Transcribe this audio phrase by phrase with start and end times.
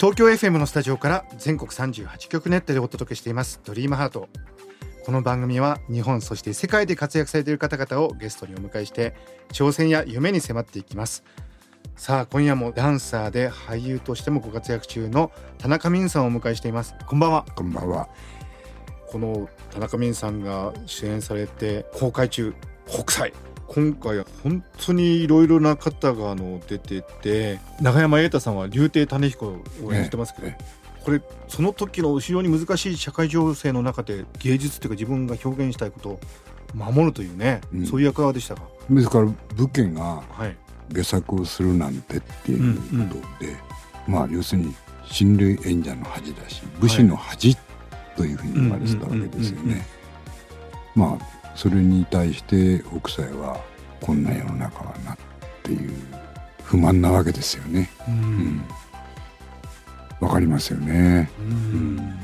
[0.00, 3.60] 東京 FM のスタジオから全国38局ネットでお届けしています。
[3.64, 4.28] ドリームハート。
[5.04, 9.16] この番組は日本そして世界で活躍されている方々をゲストにお迎えして
[9.48, 11.24] 挑戦や夢に迫っていきます。
[11.96, 16.94] さあ今夜もダンサーで俳優としてもご活躍中の田中泯さんをお迎えしています。
[17.04, 17.44] こんばんは。
[17.56, 18.08] こんばんは。
[19.08, 22.54] この田中泯さんが主演されて公開中。
[22.86, 23.32] 北斎
[23.68, 30.58] 今回は本当にいろいろな方があの出てて永山瑛太さんは竜亭種彦を演じてますけど、ね
[31.04, 36.20] これその時の後ろに難しい社会情勢の中で芸術っていうか自分が表現したいことを
[36.74, 38.62] 守るというね、うん、そういう役割でしたか？
[38.90, 40.22] ですから武家が
[40.92, 42.76] 下作をするなんてっていう
[43.08, 43.54] ことで、うん
[44.08, 44.74] うん、まあ要するに
[45.06, 47.56] 親類演者の恥だし武士の恥
[48.14, 49.86] というふうに言われてたわけですよね。
[50.94, 53.60] まあそれに対して北斎は
[54.00, 55.16] こんな世の中はなっ
[55.64, 55.92] ていう
[56.62, 57.90] 不満なわけですよね。
[60.20, 61.28] わ、うん、かりますよね。
[61.40, 62.16] うん、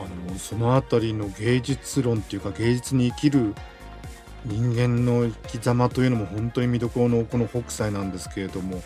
[0.00, 3.54] あのそのあたりの芸術論っていうか芸術に生きる
[4.46, 8.80] 人間の生き様というのも本当に見どころのこの北斎なんですけれども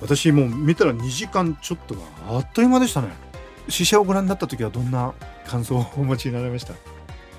[0.00, 2.00] 私もう見たら2時間ちょっとが
[2.30, 3.08] あっという間でしたね。
[3.68, 5.12] 試写をご覧になった時はどんな
[5.46, 6.72] 感想をお持ちになられました？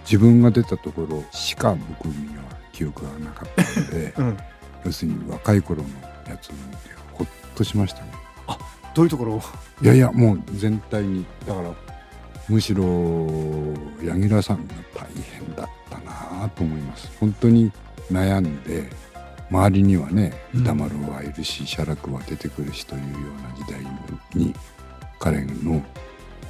[0.10, 2.44] 自分が出たところしか僕には
[2.74, 4.38] 記憶がなかったので、うん、
[4.86, 5.90] 要するに若い頃の
[6.28, 8.12] やつを見てほっとしましたね。
[8.48, 8.58] あ
[8.96, 9.40] どういうところ
[9.84, 11.72] いやいやもう全体にだから
[12.48, 12.84] むしろ
[14.02, 17.12] 柳楽さんが大変だったなと思います。
[17.20, 17.72] 本当に
[18.12, 18.90] 悩んで
[19.52, 23.80] 周りにはね歌丸はいるし、写楽は出てくるしというような時代
[24.34, 24.56] に
[25.20, 25.84] 彼の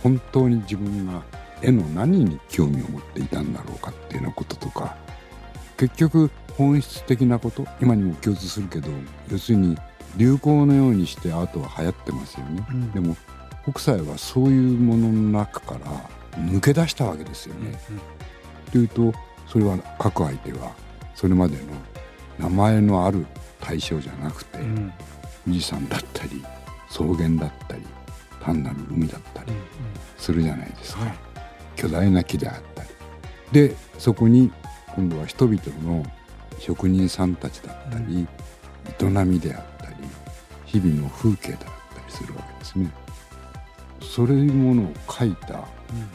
[0.02, 1.22] 本当に自分が
[1.62, 4.96] 絵の何に興味を持っていたんだろうかっていうようなこととか
[5.78, 8.90] 結局本質的なこと今にも共通するけど
[9.32, 9.78] 要するに
[10.18, 13.16] 流行のようにしてアートは流行ってますよね、うん、でも
[13.64, 16.10] 北斎はそういうものの中から
[16.42, 17.80] 抜け出したわけですよね。
[17.90, 19.14] うん、というと
[19.48, 20.74] それは各相手は
[21.16, 21.64] それまでの
[22.40, 23.26] 名前のある
[23.60, 24.94] 対象じゃなくて、うん、
[25.46, 26.44] 富士山だったり
[26.90, 27.84] 草原だったり
[28.42, 29.52] 単なる海だったり
[30.18, 31.18] するじゃないですか、はい、
[31.80, 32.90] 巨大な木であったり
[33.70, 34.52] でそこに
[34.96, 36.06] 今度は人々の
[36.60, 38.28] 職人さんたちだったり、
[39.00, 39.96] 営みであったり
[40.66, 41.72] 日々の風景だったり
[42.10, 42.92] するわけですね。
[44.02, 45.54] そういうものを描いた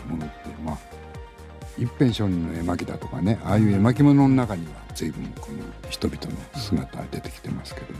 [0.06, 0.78] ものって、まあ
[1.78, 5.58] 一辺商人の絵巻だとかねああいう絵巻物の中には随分この
[5.88, 7.98] 人々の姿が出てきてますけども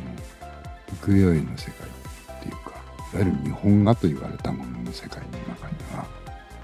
[1.02, 2.70] 浮世絵の世界っていうか
[3.14, 6.06] いわゆる日本画と言われたものの世界の中には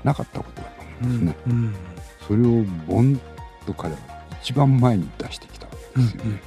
[0.04, 0.59] なかったこと
[1.04, 1.36] ですね。
[1.46, 1.74] うんうん、
[2.26, 3.20] それをボン
[3.66, 3.98] と彼は
[4.42, 6.40] 一番前に出してきたわけですよね。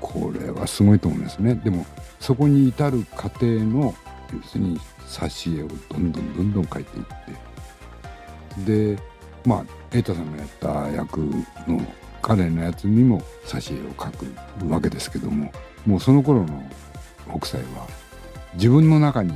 [0.00, 1.54] これはすごいと思うんですね。
[1.54, 1.86] でも
[2.18, 3.94] そこに至る過程の
[4.32, 7.04] 要するに挿絵をどんどんどんどん描いていっ
[8.64, 9.02] てで
[9.44, 11.18] まあ瑛太さんがやった役
[11.66, 11.84] の
[12.22, 15.50] 彼のやつにも挿絵を描くわけですけども
[15.86, 16.62] もうその頃の
[17.36, 17.86] 北斎は
[18.54, 19.32] 自分の中に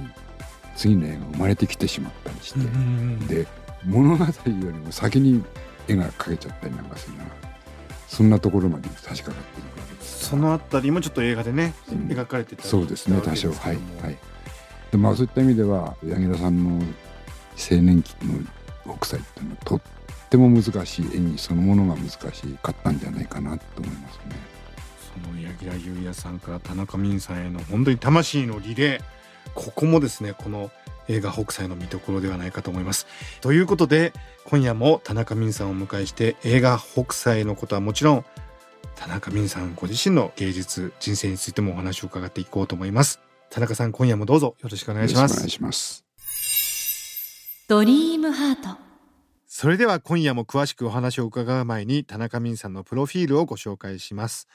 [0.76, 3.46] 次の絵が生まれてきてしまったりして、で
[3.84, 5.44] 物語よりも先に
[5.88, 7.24] 絵が描けちゃったりなんかするな。
[8.08, 10.26] そんなところまで差し掛かっていくわけです。
[10.26, 13.52] そのあたりもちょっと映画でね、うん、描かれてたそうですね多少。
[13.52, 14.18] はいはい。
[14.92, 19.80] でまあそういった意味では柳楽さんの青年期の北斎っていうのはとっ
[20.30, 22.18] ても難しい演技そのものが難し
[22.62, 24.36] かったんじゃないかなと思いますね。
[25.24, 29.14] その柳楽優弥さんから田中泯さんへの本当に魂のリレー。
[29.54, 30.70] ここもですねこの
[31.08, 33.06] 映画北斎の見どころではないかと思います。
[33.40, 34.12] ということで
[34.44, 38.24] 今夜も田中泯さんをお迎えして映画北斎のことはもちろん
[38.96, 43.20] 田中泯さんご自身の芸術人生についてもお話を伺っていこうと思います。
[43.50, 45.34] 田中さん今夜もどうぞよろしくお願いします。
[45.34, 46.04] お願いします。
[47.68, 48.78] ドリームハート
[49.46, 54.48] それでは今夜も詳しくお話を伺う前に田中泯さんのプロフィールをご紹介します。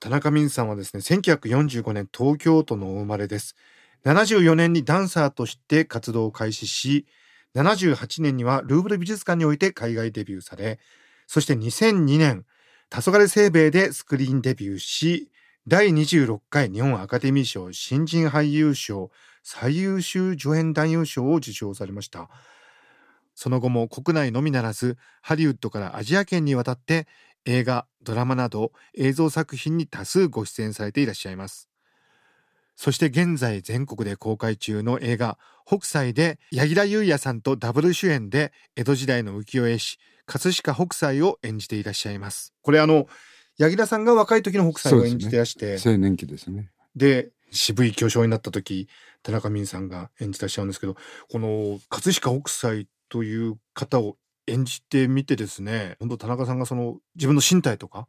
[0.00, 3.56] 田中泯さんはですね1945年東京都のお生まれです
[4.04, 7.06] 74年にダンサーとして活動を開始し
[7.54, 10.78] 78年にはルーブル美術館において海外デビューされ
[11.26, 12.44] そして2002年
[12.90, 15.30] 黄昏清兵衛でスクリーンデビューし
[15.66, 19.10] 第26回日本アカデミー賞新人俳優賞
[19.42, 22.28] 最優秀助演男優賞を受賞されました。
[23.34, 27.06] その後も国内のみならずハリウッドからアジア圏にわたって
[27.44, 31.73] 映画ドラマなど映像作品に多数ご出演されていらっしゃいます。
[32.76, 43.06] そして現在全国で公開中の映画北斎で柳楽優弥さんとダブル主演で江戸時代の浮世絵師葛飾北斎を演じていらっしゃいますこれあの
[43.58, 46.70] 柳楽さんが若い時の北斎を演じてらして、青年期ですね。
[46.96, 48.88] で渋い巨匠になった時
[49.22, 50.96] 田中泯さんが演じてらっしゃるんですけど
[51.30, 54.16] この葛飾北斎という方を
[54.46, 58.08] 演じてみてですね本当田中さんがその自分の身体とか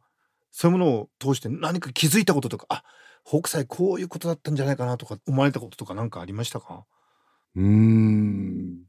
[0.50, 2.82] そういうものを通して何か気づいたこととかあ
[3.28, 6.86] 北斎こういうことだったんじゃないかなとか思われたこととか何かありましたか？
[7.56, 8.84] うーん。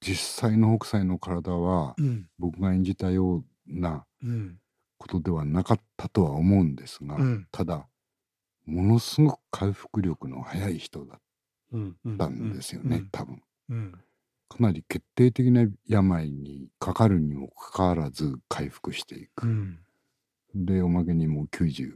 [0.00, 0.16] 実
[0.48, 2.28] 際の北斎の体はうん。
[2.38, 4.58] 僕が演じたようなうん。
[4.98, 7.46] ことではなかったとは思うんですが、うん。
[7.52, 7.86] ただ
[8.64, 11.20] ものすごく回復力の速い人だっ
[12.18, 13.08] たんですよね、うん。
[13.10, 13.42] 多分。
[13.68, 13.92] うん。
[14.48, 19.46] かなり決定的な病にかかるにもかかわらず回復していく。
[19.46, 19.78] うん。
[20.54, 21.92] でおまけにもう90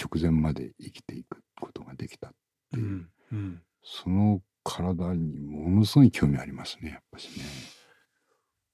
[0.00, 2.30] 直前まで生きていくことができたっ
[2.72, 7.44] ていう、うんうんその体にものすごい興味ありますねやっぱしね。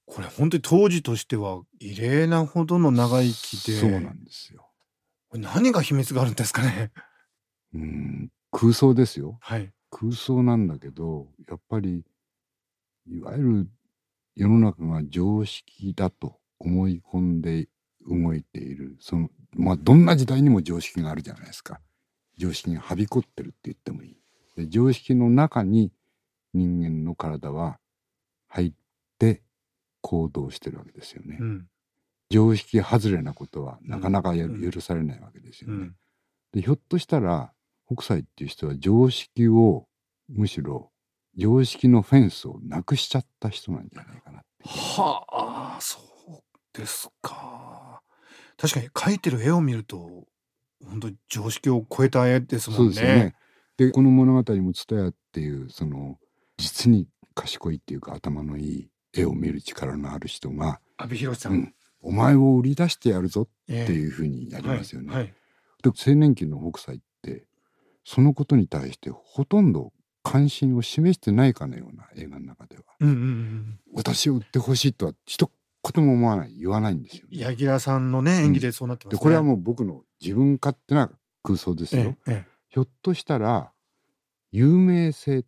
[0.05, 4.69] これ本当に当時としては異例なほどの長生きでそうなんですよ。
[5.29, 6.91] これ何が秘密があるんですかね
[7.73, 9.39] うん空想ですよ。
[9.41, 12.05] はい空想なんだけどやっぱり
[13.07, 13.69] いわゆる
[14.35, 17.69] 世の中が常識だと思い込んで
[18.09, 21.81] 動いているそのまあどんな時代にも常識があるじゃないですか。
[22.39, 24.17] 常識がはびこってるって言ってもいい。
[24.57, 25.93] で常識の中に
[26.55, 27.79] 人間の体は
[28.49, 28.73] 入っ
[29.19, 29.43] て
[30.01, 31.67] 行動してるわけですよね、うん。
[32.31, 34.71] 常識外れなことはなかなかやうん。
[34.71, 35.97] 許されないわけですよね、うん。
[36.53, 37.53] でひょっとしたら
[37.87, 39.87] 北斎っていう人は常識を
[40.29, 40.91] むしろ
[41.37, 47.76] 常識のフェンスをなくしちゃった人なんじゃないかなってはあそうですか
[48.59, 50.27] 確かに描いてる絵を見ると
[50.85, 52.91] 本当に常識を超えた絵ですもそんね。
[52.91, 53.35] うですよね。
[53.77, 56.19] でこの物語も蔦屋っていうその
[56.57, 63.85] 実に賢いっていうか頭のいい絵を見る力のある人が阿部寛さん、うん「お前を売り出してやるぞ」ええ。
[63.85, 65.09] っていうふうにやりますよね。
[65.09, 65.35] はいはい。
[65.83, 67.47] で青年期の北斎って
[68.05, 69.93] そのことに対してほとんど
[70.23, 72.83] 関心を示してないかのような映画の中では。
[73.01, 75.51] うんうんうん私を売ってほしいとは一
[75.93, 77.39] 言も思わない言わないんですよ、ね。
[77.39, 81.11] 柳楽さんのね演技でそうなってますね、でこれはもう僕の自分勝手な
[81.43, 82.17] 空想ですよ。
[82.27, 83.73] えええひょっとしたら
[84.51, 85.45] 有名性っ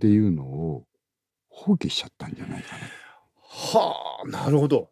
[0.00, 0.86] ていうのを
[1.48, 2.84] 放棄しちゃったんじゃないかな。
[3.38, 4.90] はあなるほど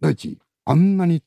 [0.00, 1.22] 第一あんなに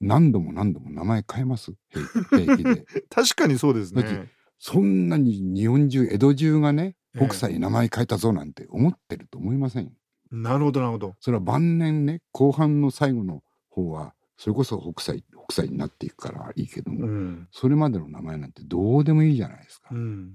[0.00, 1.72] 何度も何度も名前変えます？
[1.90, 2.86] 平平気で。
[3.10, 9.90] 確かにそうですねそんなに日本中江戸中がねええ北斎に名前変えたぞなんて思ってると思いませんよ。
[10.30, 11.16] なるほどなるほど。
[11.20, 17.48] それは晩年ね後半の最後の方はそれこそ北斎北斎になっていくからいいけども、うん。
[17.50, 19.88] それまでの名前なんてどうでもいいじゃないですか。
[19.90, 20.34] うん。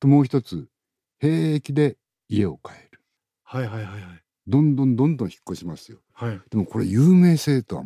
[0.00, 0.68] ともう一つ
[1.20, 1.96] 平気で
[2.28, 3.00] 家を変える。
[3.42, 4.02] はいはいはいはい。
[4.46, 5.98] どんどんどんどん引っ越しますよ。
[6.12, 6.40] はい。
[6.50, 7.82] でもこれ有名性とは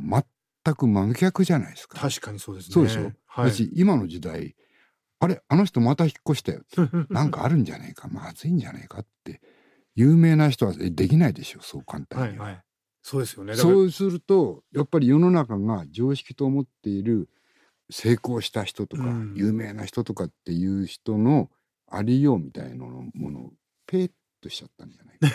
[0.65, 1.99] 全く真逆じゃないですか。
[1.99, 2.73] 確かにそうですね。
[2.75, 3.51] そうでしょ、はい。
[3.51, 4.55] だし今の時代
[5.21, 6.63] あれあの人また引っ越したよ
[7.11, 8.09] なんかあるんじゃないか？
[8.09, 9.41] まずいんじゃないかって
[9.99, 12.45] 有名な人はえできないでしょそう簡単には。
[12.45, 12.63] はいはい。
[13.03, 13.55] そうですよね。
[13.57, 17.29] そうするとやっぱり世の中が常識と思っている
[17.91, 19.35] 成功した人とか、うん。
[19.35, 21.51] 有名な人とかっていう人の
[21.91, 23.53] ありようみたいなものを
[23.87, 25.29] ペーッとしちゃったんじゃないか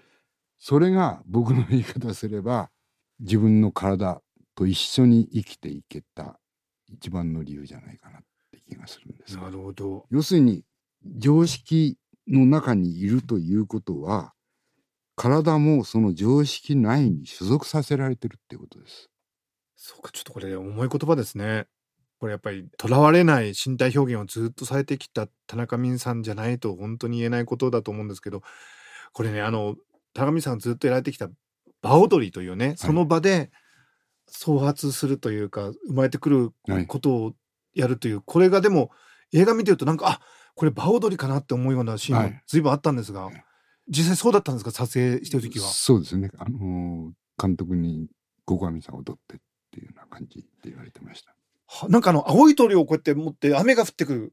[0.58, 2.70] それが僕の言い方すれば
[3.20, 4.22] 自分の体
[4.54, 6.40] と一緒に生きていけた
[6.88, 8.22] 一番の理由じゃないかなっ
[8.52, 10.06] て気がするんですがなるほど。
[10.10, 10.64] 要するに
[11.04, 14.32] 常識の中にいるということは
[15.16, 19.10] 体もその常識内に所属させられてるっていうことです。
[19.76, 21.66] そうかちょっとこれ重い言葉ですね。
[22.20, 28.42] これやっぱりとらわれない身体表現をずっとされてきた田中泯さんじゃないと本当に言えないことだと思うんですけど
[29.12, 29.76] これねあの
[30.14, 31.28] 田中泯さんがずっとやられてきた
[31.80, 33.50] 場踊りというねその場で
[34.26, 36.86] 創発するというか生まれてくるはい。
[36.86, 37.32] ことを
[37.74, 38.90] やるという、これがでも
[39.32, 40.20] 映画見てるとなんかあ
[40.58, 43.44] これ場踊りかなって思うようなシーンもはい随分あったんですが、はい
[43.90, 44.70] 実際そうだったんですか？
[44.70, 45.64] 撮影してる時は。
[45.64, 46.30] そうですね。
[46.36, 47.10] あのー
[47.42, 48.08] 監督に
[48.44, 51.34] 五上さん踊ってっていうような感じって言われてました。
[51.66, 54.32] はなんかあの青い鳥をこうやって持って雨が降ってくる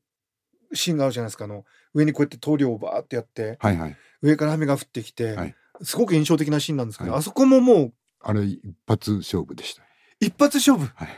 [0.74, 1.64] シーンがあるじゃないですかあの
[1.94, 3.96] 上にこうやって塗料をバーってやってはいはい。
[4.22, 9.84] 上から雨が降ってきて、はいすごく印象的なシーンなんですけど、はいあそこももうあれ一発勝負でした。
[10.20, 10.92] 一発勝負？
[10.96, 11.10] はい。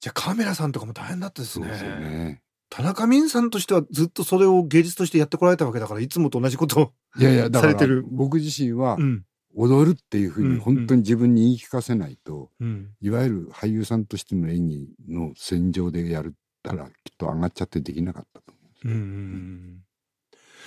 [0.00, 2.42] じゃあカメラさんとかも大変だったですねそうですよね。
[2.68, 8.04] 田中泯さんとしてはずっとそれを芸術としてやってこられたわけだからいつもと同じことを、いやいやだから されてる。
[8.10, 9.24] 僕自身はうん。
[9.58, 16.24] 踊るっていうふううんに本当に自分に言い聞かせないと、うん、いわゆる俳優さんとしての演技の戦場でやっ
[16.62, 18.52] たらきっと上がっちゃってできなかったと
[18.84, 19.84] 思うんうんうん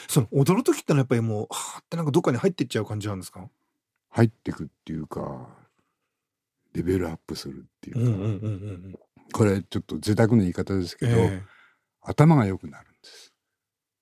[0.08, 3.48] その踊る時ってのはやっぱりもうはーってなんかどっかに入っていっちゃう感じなんですか？
[4.10, 5.48] 入ってくっていうか
[6.74, 8.96] レベルアップするっていうか、ん。
[9.34, 11.59] これちょっと贅沢な言い方ですけど、ええ
[12.10, 13.34] 頭が良くなるんです。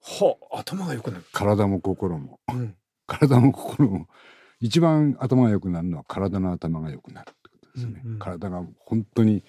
[0.02, 2.40] は頭が良くなる、体も心も。
[2.50, 2.76] うん。
[3.06, 4.08] 体も心も
[4.60, 8.20] 一番頭が良くなるのは体の頭が良くなるってことですね、うんうん。
[8.20, 9.44] 体が本当に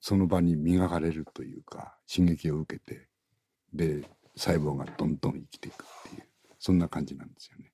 [0.00, 3.08] その場に磨かれるというか刺激を受けて
[3.72, 6.22] で細胞がどんどん生きていくっていう
[6.58, 7.72] そんな感じなんですよね。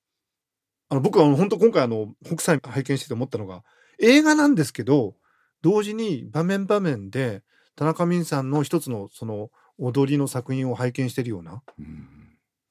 [0.89, 3.63] あの僕は本当今回あの北斎拝見してて思ったのが
[3.99, 5.15] 映画なんですけど
[5.61, 7.43] 同時に場面場面で
[7.75, 12.07] 田中泯さんの一つのその踊りの作品を拝見してるようなうん。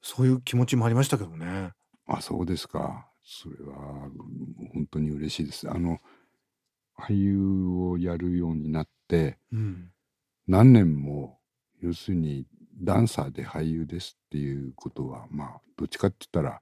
[0.01, 1.71] そういう気持ちもありましたけどね。
[2.07, 3.07] あそうですか。
[3.23, 5.69] それはうん本当に嬉しいです。
[5.69, 5.99] あの
[6.97, 9.91] 俳優をやるようになってうん。
[10.47, 11.39] 何年も
[11.81, 12.45] 要するに
[12.81, 16.61] ダンサーで俳優ですっていうことはまあどっちかって言ったら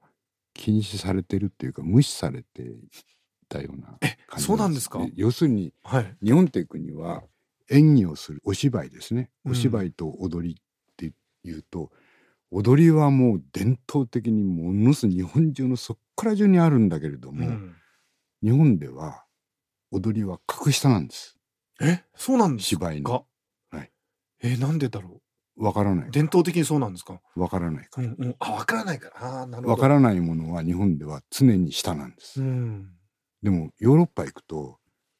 [0.54, 2.76] 禁止されてるっていうか無視されてい
[3.48, 5.00] たような感じそうなんですか？
[5.14, 6.16] 要するにはい。
[6.24, 7.24] 日本っていう国は
[7.70, 9.30] 演技をするお芝居ですね。
[9.44, 9.52] うん。
[9.52, 10.56] お芝居と踊りっ
[10.96, 11.12] て
[11.44, 11.90] いうと、
[12.50, 17.74] 踊りはもう伝統的にものすごい日本中のそっから中にあるんだけれども、うん。
[18.42, 19.24] 日本では
[19.90, 21.38] 踊りは格下なんです。
[21.80, 22.86] えそうなんですか？
[22.86, 23.26] 芝居の。
[23.70, 23.90] はい。
[24.42, 25.20] えなんでだろ
[25.56, 26.08] わからない。
[26.08, 27.20] う伝統的にそうなんですか？
[27.36, 28.08] わからないから。
[28.08, 28.36] うんうん。
[28.38, 29.40] あわからないから。
[29.40, 29.68] あーなるほど。
[29.70, 32.90] わからないものは日本では常に下なんです、うん
[33.42, 34.78] でもヨーロッパ行くと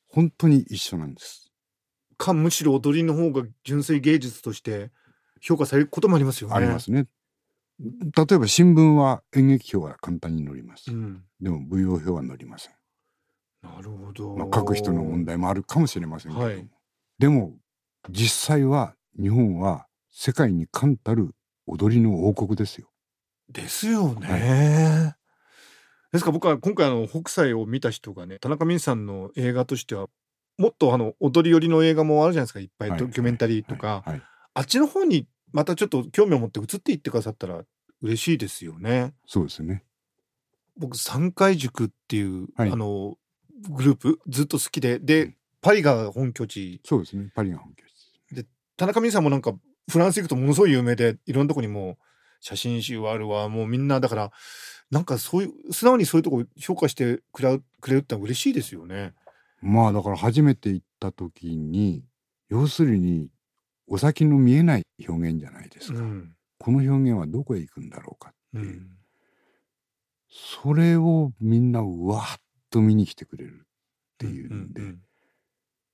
[0.08, 1.52] 本当に一緒なんです
[2.16, 4.90] かむしろ踊りの方が純粋芸術として
[5.40, 6.54] 評価されることもありますよね。
[6.54, 7.06] ありますね。
[7.78, 11.24] 例えば新聞は演劇表は簡単に載ります、うん。
[11.40, 12.72] でも舞踊表は載りません、
[13.62, 14.36] なるほど。
[14.36, 16.68] まあ、書く人の問題もあるかもしれませんけれども、はい。
[17.18, 17.56] でも
[18.10, 21.34] 実際は日本は世界に冠たる
[21.66, 22.88] 踊りの王国ですよ。
[23.48, 25.16] ですよね。
[26.12, 30.06] ですから僕は今回あの北斎を見た人がね田中泯さんの映画としては
[30.58, 32.60] もっとあの踊り寄りの映画もあるじゃないですか。
[32.60, 32.98] いっぱいはい。
[32.98, 34.04] ドキュメンタリーとか、
[34.54, 37.62] あっちの方にまたちょっと興味を持って移っていってくださったら
[38.02, 39.14] 嬉しいですよね。
[39.26, 39.84] そうですね。
[40.76, 42.70] 僕三回塾っていう、はい。
[42.70, 43.16] あの
[43.70, 44.98] グループずっと好きで。
[44.98, 45.36] で、うん。
[45.60, 46.80] パリが本拠地。
[46.84, 47.30] そうですね。
[47.34, 48.46] パリが本拠地。
[48.76, 49.54] 田中泯さんもなんか
[49.90, 51.96] フランス行くとものすごい有名でいろんなとこにもう
[52.40, 53.48] 写真集あるわ。
[53.48, 54.32] もうみんなだから
[54.90, 59.14] なんかそういう素直にそういうとこ評価してくれくれるってのは嬉しいですよね。
[59.64, 62.04] まあだから初めて行った時に
[62.50, 63.30] 要するに
[63.86, 66.34] お先の見えない表現じゃないですか、うん。
[66.58, 68.86] この表現はどこへ行くんだろうかっていう、うん。
[70.28, 72.40] それをみんなうわっ
[72.70, 73.66] と見に来てくれるっ
[74.18, 74.98] ていうんで、ん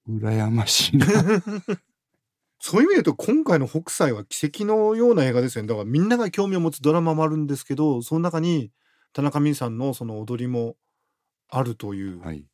[0.09, 1.07] 羨ましいな。
[2.59, 5.69] そういう意味で言うと今回の北斎は奇跡のような映画ですよね。
[5.69, 8.73] だからみんなが興味を持つドラマもあるんですけどその中に
[9.13, 10.77] 田中泯さんのその踊りも
[11.49, 12.45] あるという、はい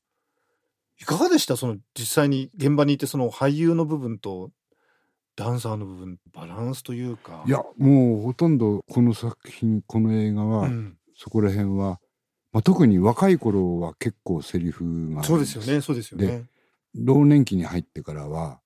[1.00, 1.56] いかがでした？
[1.56, 4.50] その実際に現場にいてその俳優の部分と
[5.36, 7.44] ダンサーの部分バランスというか。
[7.46, 12.00] いやもうほとんどこの作品この映画は、うん、そこら辺は、
[12.52, 15.80] まあ、特に若い頃は結構セリフがそうですよね。
[15.82, 16.44] そうですよね。
[16.94, 18.60] 老年期に入ってからは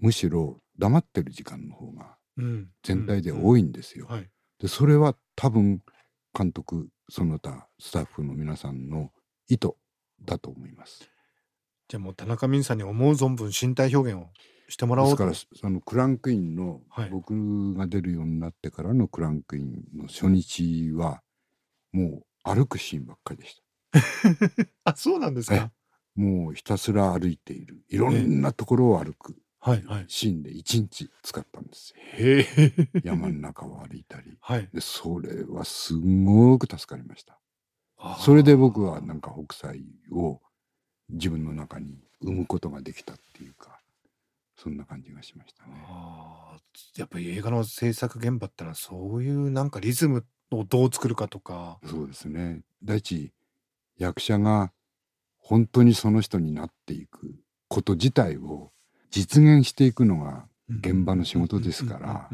[0.00, 2.68] むしろ黙ってる時間の方がうん。
[2.82, 4.06] 全体で多い、いんですよ。
[4.08, 4.30] はい。
[4.58, 5.82] でそれは多分
[6.32, 9.10] 監督その他スタッフの皆さんの
[9.48, 9.72] 意図
[10.24, 11.10] だと思います。
[11.88, 14.28] じゃあもう田中泯さんに思う存分身体表現を
[14.68, 21.22] してもらおうとですからそのクランクインの、はい僕が出るようになってからのクランクインの初日は
[21.92, 23.62] もう歩くシーンばっかりでした。
[24.84, 25.72] あそうなんですか
[26.14, 32.02] もうひたすら歩いているいろんなところを歩くはいはいシーンで一日使ったんですよ。
[32.02, 34.36] へえ山の中を歩いたり。
[34.40, 37.40] はいでそれはすごく助かりました。
[38.20, 40.40] それで僕はなんか北斎を
[41.10, 43.78] 自分の中に生むことができたっていうか
[44.56, 45.72] そんな感じがしましたね。
[46.96, 52.62] やっぱり映画の制作現場ってのはそういうなんかリズムをどう作るかとかそうですね。
[52.82, 53.32] 第一
[53.98, 54.72] 役者が
[55.38, 57.34] 本当にその人になっていく
[57.68, 58.72] こと自体を
[59.10, 62.28] 実現していくのが現場の仕事ですから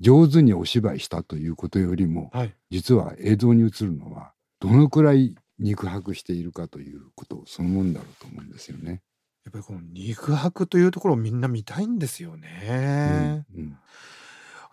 [0.00, 9.02] 上手にお芝居したということよりもうんはい実は映像に映るのはどのくらい肉薄しているかということそのもんだろうと思うんですよね。
[9.44, 13.44] やっぱりこの肉薄というところをみんな見たいんですよね。
[13.54, 13.78] うんうん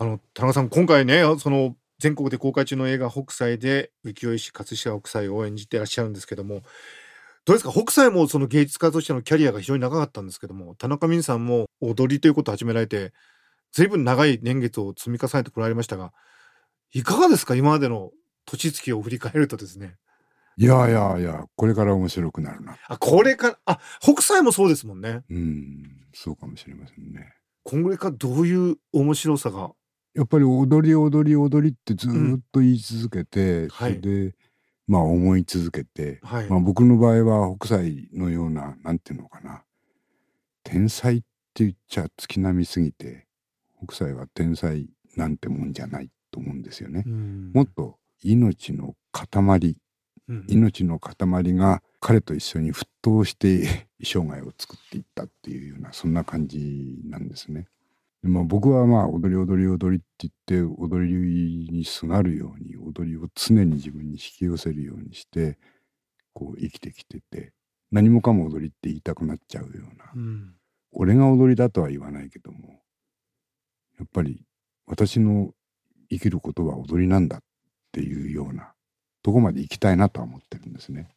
[0.02, 6.62] あの田中さん今回ねその全国で公開中の映画北斎で浮世絵師葛飾北斎を演じてらっしゃるんですけども
[7.44, 7.72] どうですか？
[7.74, 13.12] 北斎もその芸術家としてのキャリアが非常に長かったんですけども田中泯さんも踊りということを始められて
[13.74, 16.14] 随分長い年月を積み重ねてこられましたが
[16.94, 17.56] いかがですか？
[17.56, 18.12] 今までの
[18.46, 19.98] 年月を振り返るとですね
[20.60, 22.76] いやいやいやこれから面白くなるな。
[22.90, 25.22] あこれからあ北斎もそうですもんね。
[25.30, 27.32] うんそうかもしれませんね。
[27.64, 29.72] 今後からどういう面白さが？
[30.16, 33.94] やっぱり踊り踊り踊りってずーっと言い続けて、そはい。
[33.94, 34.36] れで
[34.86, 39.64] まあ思い続けて、はい、まあ、僕の場合は北斎のようななんていうのかな。
[40.64, 41.22] 天才っ
[41.54, 43.28] て言っちゃ月並みすぎて
[43.82, 47.04] 北斎は天才なんてもんじゃないと思うんですよね。
[47.06, 47.52] うん。
[47.54, 49.78] もっと命の塊
[50.30, 51.16] うん命の塊
[51.56, 57.68] が彼と一緒に沸騰して生涯を作っていったっていうようなそんな感じなんですね。
[58.22, 65.58] でまあ、僕はまあ踊り踊り踊りって言って踊りにすがるように踊りを常に自分に引き寄せるようにして
[66.34, 67.54] こう生きてきてて
[67.92, 70.12] 何もかも踊りって言いたくなっちゃうような。
[70.16, 70.54] うん。
[70.92, 72.82] 俺が踊りだとは言わないけども
[74.00, 74.44] やっぱり
[74.86, 75.52] 私の
[76.10, 77.40] 生きることは踊りなんだっ
[77.92, 78.74] ていうような
[79.30, 81.08] とこまで行きたいなとは思ってるんですね。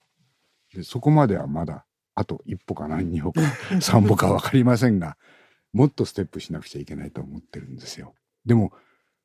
[0.74, 3.40] でそこまではまだあと一歩かな二歩か
[3.80, 5.16] 三歩か分かりませんが
[5.72, 8.14] もっとステップしなくちゃいけないと思ってるんですよ。
[8.44, 8.72] でも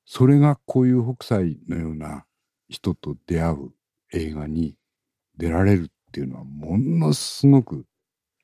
[0.06, 2.26] それがこういう北斎のような
[2.70, 3.72] 人と出会う
[4.14, 4.76] 映画に
[5.36, 7.86] 出られるっていうのはものすごく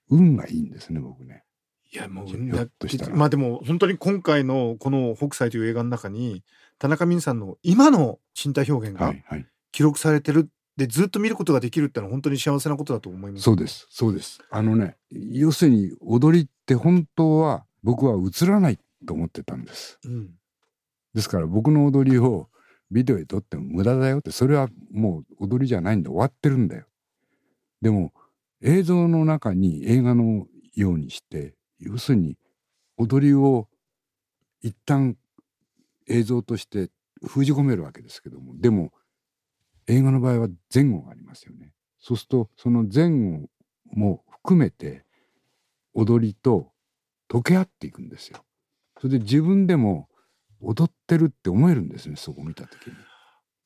[0.09, 1.43] 運がいいんですね僕ね。
[1.93, 6.43] いやもうひょっとしたらまあでも本当に今回のこの北斎という映画の中に
[6.79, 9.47] 田中泯さんの今の身体表現がはいはい。
[9.73, 10.49] 記録されてる。
[10.77, 13.43] でずっと見ることができるってのは本当に幸せなことだと思います。
[13.43, 13.85] そうです。
[13.89, 14.39] そうです。
[14.49, 19.99] あのね要するに踊りって本当は僕は映らないと思ってたんです。
[20.05, 20.31] うん。
[21.13, 22.49] ですから僕の踊りを
[22.89, 26.09] ビデオで撮っても無駄だよってそれはもう踊りじゃないんだ。
[26.09, 26.85] 終わってるんだよ。
[27.81, 28.13] でも
[28.61, 32.37] 映像の中に映画のようにして要するに
[32.97, 33.67] 踊りを
[34.61, 35.17] 一旦
[36.07, 36.89] 映像として
[37.25, 38.57] 封じ込めるわけですけども。
[38.59, 38.91] でも
[39.87, 41.73] 映画の場合は前後がありますよね。
[41.99, 43.49] そうするとその前後
[43.91, 45.05] も含めて
[45.93, 46.71] 踊りと
[47.29, 48.43] 溶け合っていくんですよ。
[48.99, 50.07] それで自分でも
[50.61, 52.93] 踊ってるって思えるんですねそこを見た時に。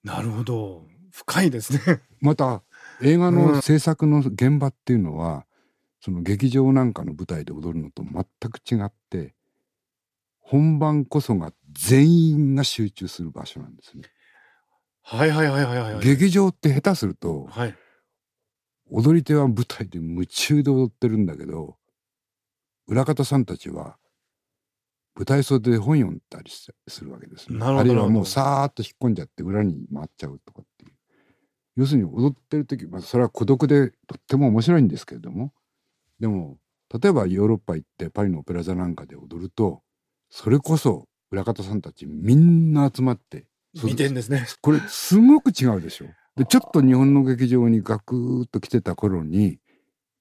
[0.04, 0.86] なるほど。
[1.12, 2.02] 深いですね。
[2.22, 2.64] また
[3.02, 3.36] 映画うん。
[3.36, 5.46] の制作の現場っていうのは、
[6.00, 9.34] その劇場なんかの舞台で踊るのと全く違って
[10.40, 14.04] 本番こそが全員が集中する場所なんですね。
[15.10, 16.06] はいはいはいはいはい。
[16.06, 17.76] 劇場って下手するとはい。
[18.92, 21.78] 踊り手は舞台で夢中で踊ってるんだけど
[22.88, 23.98] 裏方さんたちは
[25.16, 27.58] 舞台袖で本読んだりすするわけですね。
[27.58, 30.92] なるほどあるいはもうさーっと引っ込んじゃって裏に回っちゃうとかっていう。
[31.78, 35.54] 要するに踊ってる時、まあ、それは孤独でとっても面白いんですけれども
[36.20, 36.58] でも
[37.02, 39.84] 例えばヨーロッパ行ってパリのオペラ座なんかで踊ると
[40.30, 43.46] それこそ裏方さんたちみんな集まって
[43.84, 44.46] 見てんですね。
[44.62, 46.06] これすごく違うでしょ。
[46.36, 49.60] でちょっと日本の劇場にガクーッと来てた頃に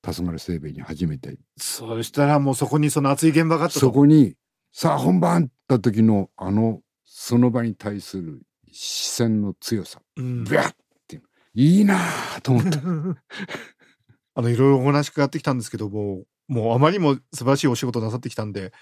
[0.03, 3.81] 黄昏清兵衛に初めてそうしたらもうそこにその熱い現場があったと。
[3.81, 4.35] そこに
[4.73, 10.45] さあ本番った時のあのその場に対する視線の強さうん。
[10.45, 10.75] ビャッっ
[11.09, 11.23] ていう
[11.55, 11.99] いいな
[12.37, 12.81] あと思った。
[14.39, 18.73] あのいろいろお話伺ってきたんですけどももうあまりにも素晴らしいお仕事なさってきたんで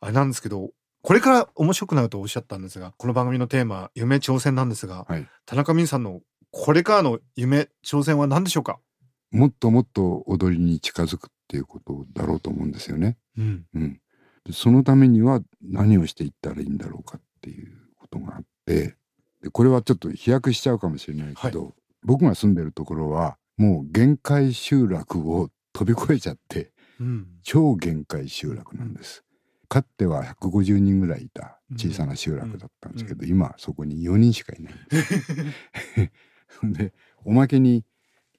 [0.00, 0.70] あれなんですけど
[1.04, 5.28] これから面白くなるとおっしゃったんですがこの番組のテーマ「夢挑戦」なんですが、はい。
[5.44, 8.80] 田中泯さんのこれからの夢挑戦は何でしょうか、
[9.30, 13.18] もっともっと踊りに近づくっていうことだろうと思うんですよね。
[13.36, 13.66] うん。
[13.74, 14.00] うん、
[14.46, 18.96] でそのためには何をしていったらいいんだろうかっていうことがあって
[19.42, 27.26] でこれはちょっと飛躍しちゃうかもしれないけど、僕が住んでるところはもう限界集落を飛び越えちゃってうん。
[27.42, 29.22] 超限界集落なんです。
[29.68, 36.12] かつては150人ぐらいいた小さな集落だったんですけど、今そこに4人しかいないんです。
[36.62, 36.92] で
[37.24, 37.84] おまけに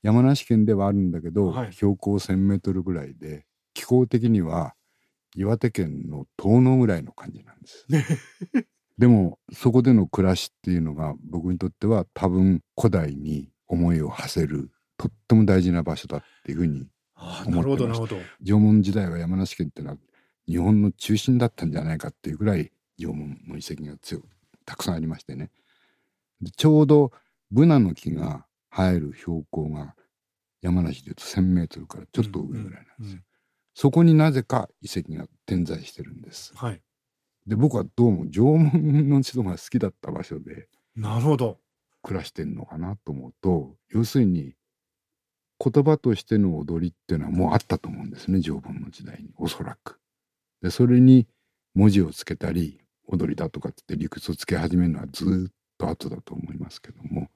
[0.02, 1.74] 山梨県ではあるんだけど、はい。
[1.74, 4.76] 標高1,000メートルぐらいで気候的には
[5.36, 7.86] 岩手県の遠野ぐらいの感じなんです。
[8.98, 18.16] でもそこでの暮らしっていうのが僕にとっては多分古代に思いを馳せるとっても大事な場所だっていうふうにああなるほどなるほど。
[18.42, 19.98] 縄文時代は山梨県ってのは
[20.48, 24.28] 日本の中心だったんじゃないかっていうぐらい縄文の遺跡が強く
[24.66, 25.52] たくさんありましてね。
[26.42, 27.12] でちょうど
[27.52, 29.96] ブナの木が生える標高が
[30.62, 33.24] 山梨でいうと1,000メートルからちょっと上ぐらいなんですよ、うんうん
[33.76, 36.54] そこになぜか遺跡が点在してるんです。
[36.56, 36.82] はい。
[37.46, 41.60] で僕はどうも縄文の人が好きだった場所でなるほど。
[42.02, 44.54] 暮らしてんのかなと思うと要するに
[45.60, 50.00] 言葉としての踊りっていうのはもうあったと思うんですね縄文の時代におそらく。
[50.66, 51.28] でそれに
[51.76, 57.28] 文字をつけたり踊りだとかって理屈をつけ始めるのはずっと後だと思いますけども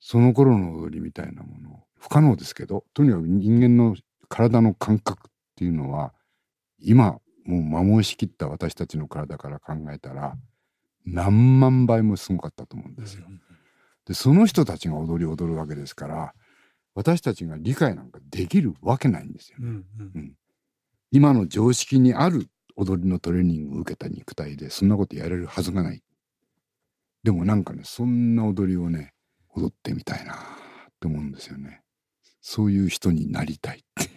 [0.00, 3.96] その頃の踊りみたいなもの不可能ですけどとにかく人間の
[4.28, 6.12] 体の感覚っていうのは
[6.78, 10.36] 今もう摩耗しきった私たちの体から考えたら
[11.06, 13.24] 何万倍もすごかったと思うんですよ。
[14.06, 16.34] でその人たちが踊り踊るわけですから
[16.94, 20.12] 私たちが理解なんかできるわけないんですよ、ねうんうん。
[20.14, 20.34] うん
[21.14, 26.02] 今の常識にある踊りのトレーニングを受けた肉体でそんなことやれるはずがない。
[27.22, 29.14] でもなんかねそんな踊りをね
[29.54, 30.36] 踊ってみたいなっ
[30.98, 31.82] て思うんですよね。
[32.40, 34.10] そういう人になりたいって。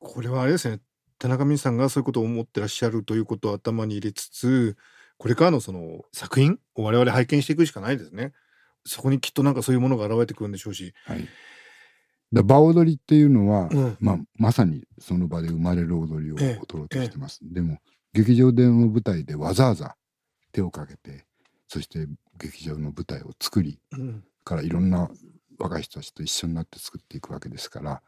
[0.00, 0.80] これはあれですね
[1.18, 4.76] 田中美さんがそういうことを思ってらっしゃるということを頭に入れつつ
[5.16, 8.34] これからのその作品を我々拝見していくしかないですね
[8.84, 11.26] そこにきっとなんかそういうものが現れてくるんでしょうし、はい。
[12.32, 17.40] だ場踊りっていうのは、うんまあまさにその場で生まれる踊りをええ踊ろうとしてます。
[17.42, 17.78] でも
[18.12, 19.96] 劇場での舞台でわざわざ
[20.52, 21.24] 手をかけて
[21.68, 22.06] そして
[22.38, 25.08] 劇場の舞台を作りうんからいろんな
[25.58, 28.02] 若い人たちと一緒になって作っていくわけですから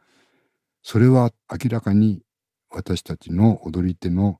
[0.83, 2.21] それは明らかに
[2.69, 4.39] 私たちの踊り手の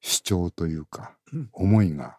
[0.00, 2.18] 主張というか、うん思いが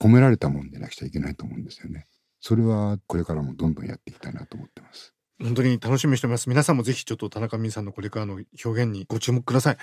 [0.00, 2.06] 込められたもんでなくちゃいけないと思うんですよね。
[2.40, 5.15] それはこれからもどんどんやっていきたいなと思ってます。
[5.42, 9.76] 本当に楽しみにしております皆さんもぜひちょっと田中美さんのこれからの表現にご注目ください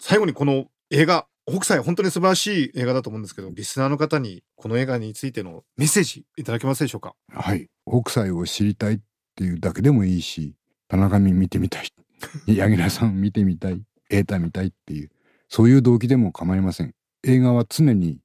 [0.00, 7.14] 最後にこの映画北斎本当に素晴らしい映画だと思うんですけどリスナーの方にこの映画についてのメッセージいただけますでしょうか？
[7.32, 7.68] はい。
[7.88, 8.98] 北斎を知りたいっ
[9.36, 10.56] ていうだけでもいいし、
[10.88, 11.88] 田中美見てみたい。
[12.52, 13.80] 柳楽さん見てみたい。
[14.10, 15.10] 瑛太見たいっていう、
[15.48, 16.94] そういう動機でも構いません。
[17.22, 18.18] 映画は常に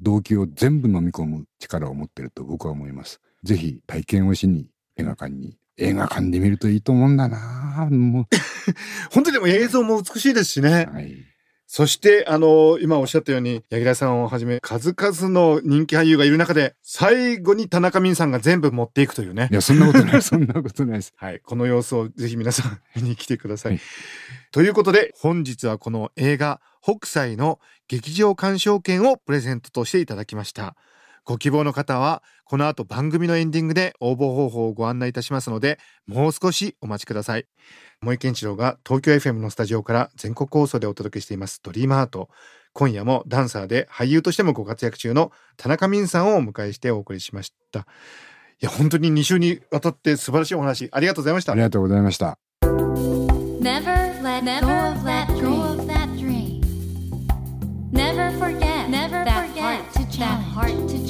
[0.00, 3.20] 動機を全部飲み込む力を持ってると僕は思います。
[3.42, 8.26] ぜひ体験をしに映画館に、映画館で見るといいと思うんだなも
[9.12, 10.94] 本当にでも映像も美しいですしねう。
[10.94, 11.16] はい。
[11.70, 19.54] そして、あの、今おっしゃったように、柳楽さんをはじめ、数々の人気俳優がいる中で、最後に田中泯さんが全部持っていくというねい。
[19.54, 21.12] や、そんなことない、そんなことないです。
[21.20, 21.40] はい。
[21.40, 23.72] この様子をぜひ皆さん見に来てください。
[23.72, 23.80] はい
[24.50, 30.74] ということで、本日はこの映画、北斎の劇場鑑賞券をプレゼントとしていただきました。
[31.28, 37.44] ご希望の方は、この後番組のエンディングで応募方法をご案内いたしますので、もう少しお待ちください。
[38.00, 42.30] 萌健一郎が東京 FM のスタジオから全国放送でお届けしていますドリームハート。
[42.72, 47.80] 今夜もダンサーで俳優としてもご活躍中の田中泯さんをお迎えしてお送りしました。
[47.80, 47.84] い
[48.60, 51.60] や、本当に2週にわたって素晴らしいお話ありがとうございましたあり。
[51.60, 52.38] がとうございました。
[53.60, 53.92] Never
[54.32, 56.62] let go of that dream.
[57.92, 58.78] Never forget
[60.18, 61.07] that heart to challenge.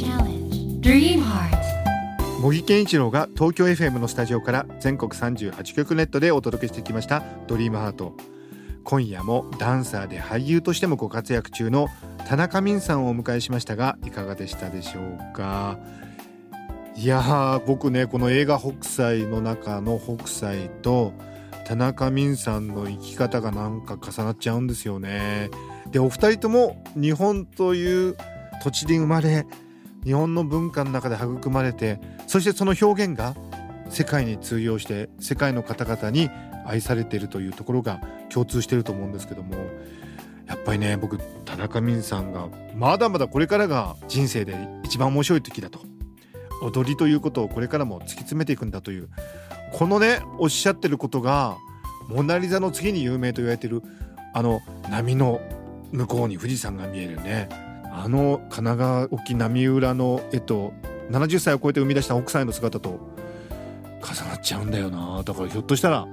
[2.40, 8.14] 茂木健一郎が東京 FM のスタジオから全国38局ネットでお届けしてきました「ドリームハート
[8.84, 11.88] 今夜もダンサーで俳優としてもご活躍中の
[12.28, 15.78] 田中泯さんをお迎えしましたがいかがでしたでしょうか？
[16.96, 21.12] いやー僕ねこの映画「北斎」の中の北斎と
[21.64, 25.50] 田中泯さんの生き方がなんか重なっちゃうんですよね。
[25.90, 28.16] でお二人とも日本という
[28.62, 29.44] 土地で生まれ
[30.04, 33.34] 日本の文化の中で育まれてそしてその表現が
[33.88, 36.30] 世界に通用して世界の方々に
[36.66, 39.56] 愛されているというところが共通していると思うんですけども
[40.46, 45.80] やっぱりね僕田中泯さんがまだまだこれからが人生で一番面白い時だと。
[46.60, 49.08] 踊りということをこれからも突き詰めていくんだという
[49.72, 51.56] このねおっしゃってることが
[52.10, 53.80] 「モナ・リザ」の次に有名と言われてる
[54.34, 54.60] あの
[54.90, 55.40] 波の
[55.92, 57.48] 向こうに富士山が見えるね。
[57.90, 60.72] あの神奈川沖波浦の絵と
[61.10, 63.00] 70歳を超えて生み出した北斎の姿と
[64.00, 65.22] 重なっちゃうんだよな。
[65.24, 66.06] だからひょっとしたら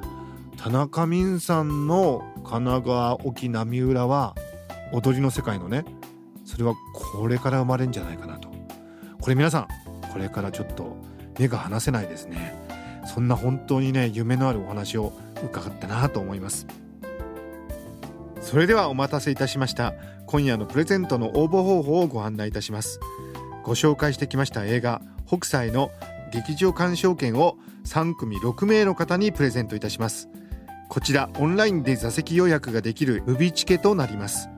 [0.57, 4.35] 田中泯さんの神奈川沖波浦は
[4.91, 5.85] 踊りの世界のね
[6.45, 8.49] それはこれから生まれるんじゃないかなと。
[9.19, 9.67] これ皆さん
[10.13, 10.95] これからちょっと
[11.39, 12.55] 目が離せないですね。
[13.05, 16.67] そんな本当にね夢のあるお話を伺ったなと思います。
[18.41, 19.93] それではお待たせいたしました。
[20.27, 22.99] 今夜のプレゼントの応募方法をご案内いたします。
[23.65, 25.89] ご紹介してきました映画北斎の
[26.31, 30.29] 劇場鑑賞券を3組6名の方にプレゼントいたします。
[30.87, 34.49] こちらオンラインで座席予約ができるムビチケとなります。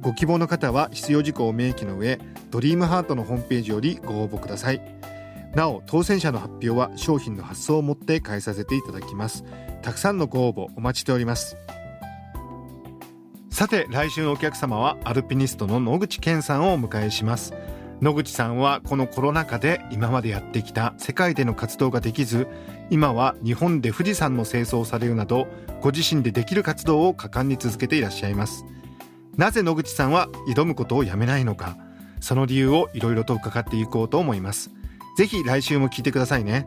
[0.00, 2.18] ご希望の方は必要事項を明記の上
[2.50, 4.80] ドリームハートのホームページよりご応募ください。
[5.54, 9.44] なお当選者の発表は商品の発送をもって返させていただきます。
[9.82, 11.58] たくさんのご応募お待ちしております。
[13.50, 17.52] さて来週のお客様はアルピニストの野口健さんをお迎えします。
[18.00, 22.48] 野口さんはこのコロナ禍で今までやってきた世界での活動ができず
[22.88, 25.48] 今は日本で富士山の清掃されるなど
[25.82, 28.64] ご自身でできる活動を果敢に続けていらっしゃいます。
[29.36, 31.78] なぜ野口さんは挑むことをやめないのか
[32.20, 34.70] その理由をいろいろと伺っていこうと思います。
[35.16, 36.66] ぜひ来週も聞いてくださいね。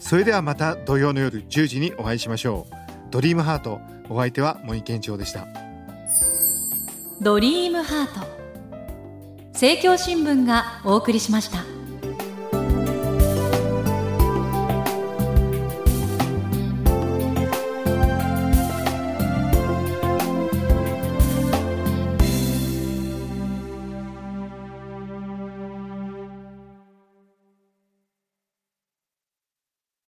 [0.00, 2.74] それではまた土曜の夜10時にお会いしましょう。
[3.10, 5.46] ドリームハートお相手は森健長でした。
[7.20, 8.37] ドリームハート。
[9.60, 11.77] 政教新聞がお送りしました。